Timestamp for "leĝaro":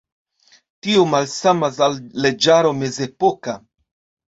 2.27-2.77